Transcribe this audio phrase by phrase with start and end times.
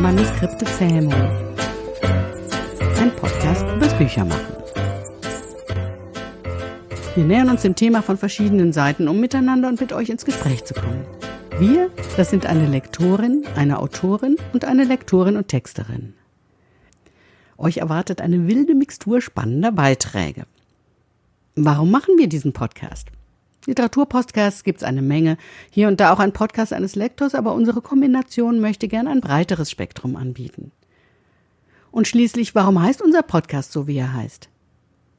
[0.00, 1.12] Manuskripte Zähmung.
[2.98, 4.54] Ein Podcast übers Büchermachen.
[7.14, 10.64] Wir nähern uns dem Thema von verschiedenen Seiten, um miteinander und mit euch ins Gespräch
[10.64, 11.04] zu kommen.
[11.58, 16.14] Wir, das sind eine Lektorin, eine Autorin und eine Lektorin und Texterin.
[17.58, 20.46] Euch erwartet eine wilde Mixtur spannender Beiträge.
[21.56, 23.08] Warum machen wir diesen Podcast?
[23.66, 25.36] Literaturpodcasts gibt es eine Menge,
[25.70, 29.70] hier und da auch ein Podcast eines Lektors, aber unsere Kombination möchte gern ein breiteres
[29.70, 30.72] Spektrum anbieten.
[31.90, 34.48] Und schließlich, warum heißt unser Podcast so, wie er heißt?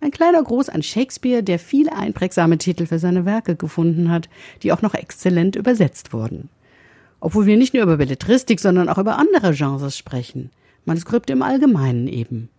[0.00, 4.28] Ein kleiner Gruß an Shakespeare, der viele einprägsame Titel für seine Werke gefunden hat,
[4.62, 6.50] die auch noch exzellent übersetzt wurden.
[7.20, 10.50] Obwohl wir nicht nur über Belletristik, sondern auch über andere Genres sprechen.
[10.84, 12.50] Manuskripte im Allgemeinen eben.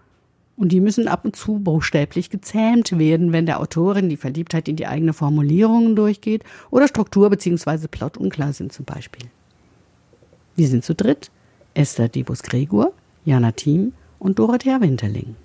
[0.57, 4.75] Und die müssen ab und zu buchstäblich gezähmt werden, wenn der Autorin die Verliebtheit in
[4.75, 7.87] die eigene Formulierungen durchgeht oder Struktur bzw.
[7.87, 9.27] Plot unklar sind zum Beispiel.
[10.55, 11.29] Wir sind zu dritt.
[11.75, 12.91] Esther Debus Gregor,
[13.23, 15.35] Jana Thiem und Dorothea Winterling.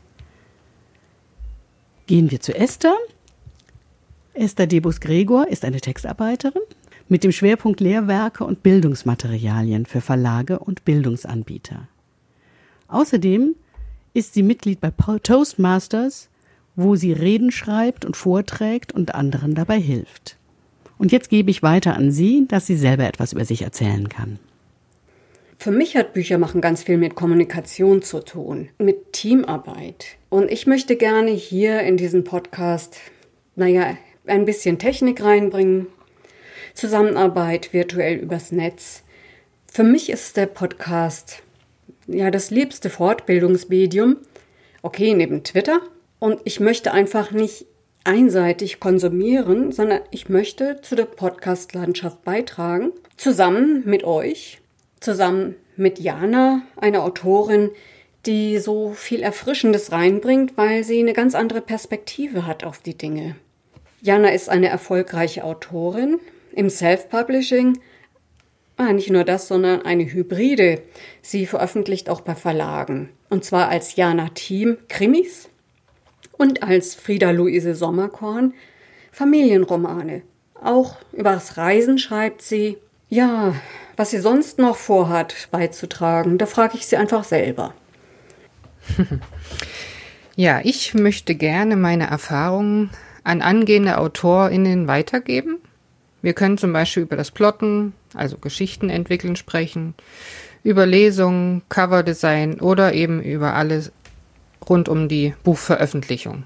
[2.06, 2.94] Gehen wir zu Esther.
[4.33, 6.62] Esther Debus Gregor ist eine Textarbeiterin
[7.11, 11.87] mit dem Schwerpunkt Lehrwerke und Bildungsmaterialien für Verlage und Bildungsanbieter.
[12.89, 13.55] Außerdem
[14.15, 16.29] ist sie Mitglied bei Toastmasters,
[16.77, 20.37] wo sie Reden schreibt und vorträgt und anderen dabei hilft.
[20.99, 24.39] Und jetzt gebe ich weiter an Sie, dass sie selber etwas über sich erzählen kann.
[25.59, 30.17] Für mich hat Büchermachen ganz viel mit Kommunikation zu tun, mit Teamarbeit.
[30.29, 32.99] Und ich möchte gerne hier in diesen Podcast,
[33.55, 33.97] naja,
[34.27, 35.87] ein bisschen Technik reinbringen,
[36.75, 39.03] Zusammenarbeit virtuell übers Netz.
[39.67, 41.43] Für mich ist der Podcast
[42.06, 44.17] ja das liebste Fortbildungsmedium.
[44.83, 45.81] Okay, neben Twitter.
[46.19, 47.67] Und ich möchte einfach nicht
[48.05, 52.92] einseitig konsumieren, sondern ich möchte zu der Podcast-Landschaft beitragen.
[53.17, 54.61] Zusammen mit euch,
[55.00, 57.71] zusammen mit Jana, einer Autorin,
[58.27, 63.37] die so viel Erfrischendes reinbringt, weil sie eine ganz andere Perspektive hat auf die Dinge.
[64.00, 66.19] Jana ist eine erfolgreiche Autorin
[66.54, 67.78] im Self-Publishing
[68.82, 70.82] Ah, nicht nur das, sondern eine Hybride.
[71.20, 73.10] Sie veröffentlicht auch bei Verlagen.
[73.31, 75.48] Und zwar als Jana Thiem Krimis
[76.32, 78.54] und als Frieda Luise Sommerkorn
[79.12, 80.22] Familienromane.
[80.60, 82.76] Auch übers Reisen schreibt sie.
[83.09, 83.54] Ja,
[83.97, 87.75] was sie sonst noch vorhat beizutragen, da frage ich sie einfach selber.
[90.37, 92.91] ja, ich möchte gerne meine Erfahrungen
[93.22, 95.59] an angehende AutorInnen weitergeben.
[96.22, 99.94] Wir können zum Beispiel über das Plotten, also Geschichten entwickeln, sprechen,
[100.62, 103.93] über Lesungen, Coverdesign oder eben über alles
[104.69, 106.44] rund um die Buchveröffentlichung.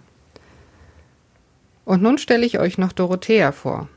[1.85, 3.89] Und nun stelle ich euch noch Dorothea vor.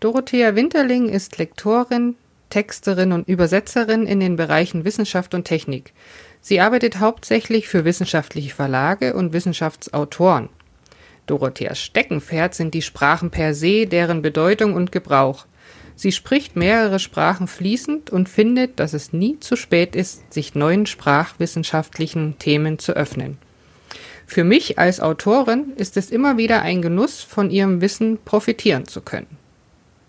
[0.00, 2.14] Dorothea Winterling ist Lektorin,
[2.50, 5.92] Texterin und Übersetzerin in den Bereichen Wissenschaft und Technik.
[6.40, 10.48] Sie arbeitet hauptsächlich für wissenschaftliche Verlage und Wissenschaftsautoren.
[11.28, 15.46] Dorotheas Steckenpferd sind die Sprachen per se, deren Bedeutung und Gebrauch.
[15.94, 20.86] Sie spricht mehrere Sprachen fließend und findet, dass es nie zu spät ist, sich neuen
[20.86, 23.38] sprachwissenschaftlichen Themen zu öffnen.
[24.26, 29.00] Für mich als Autorin ist es immer wieder ein Genuss, von ihrem Wissen profitieren zu
[29.00, 29.38] können.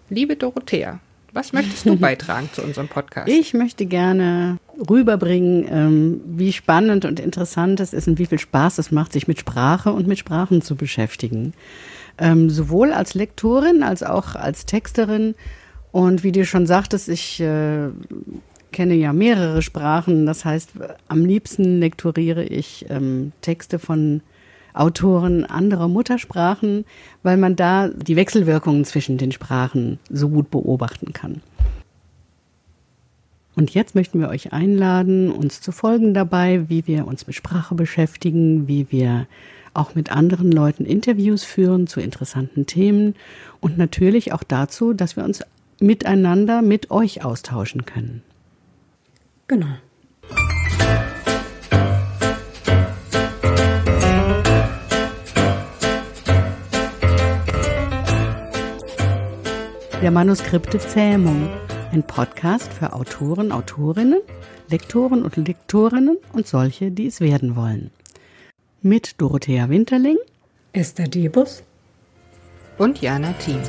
[0.10, 1.00] Liebe Dorothea,
[1.34, 3.28] was möchtest du beitragen zu unserem Podcast?
[3.28, 4.58] Ich möchte gerne
[4.90, 9.28] rüberbringen, ähm, wie spannend und interessant es ist und wie viel Spaß es macht, sich
[9.28, 11.54] mit Sprache und mit Sprachen zu beschäftigen.
[12.18, 15.36] Ähm, sowohl als Lektorin als auch als Texterin
[15.92, 17.90] und wie du schon sagtest, ich äh,
[18.72, 20.26] kenne ja mehrere Sprachen.
[20.26, 20.72] Das heißt,
[21.08, 24.22] am liebsten lektoriere ich ähm, Texte von
[24.80, 26.86] Autoren anderer Muttersprachen,
[27.24, 31.42] weil man da die Wechselwirkungen zwischen den Sprachen so gut beobachten kann.
[33.56, 37.76] Und jetzt möchten wir euch einladen, uns zu folgen dabei, wie wir uns mit Sprache
[37.76, 39.28] beschäftigen, wie wir
[39.74, 43.16] auch mit anderen Leuten Interviews führen zu interessanten Themen
[43.60, 45.44] und natürlich auch dazu, dass wir uns
[45.82, 48.22] miteinander mit euch austauschen können.
[49.48, 49.76] Genau.
[60.02, 61.50] Der Manuskripte Zähmung,
[61.92, 64.22] ein Podcast für Autoren, Autorinnen,
[64.70, 67.92] Lektoren und Lektorinnen und solche, die es werden wollen.
[68.82, 70.18] Mit Dorothea Winterling,
[70.72, 71.64] Esther Debus
[72.78, 73.60] und Jana Thiem.